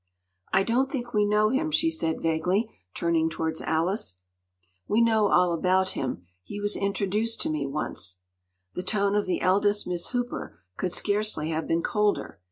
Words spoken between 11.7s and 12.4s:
colder.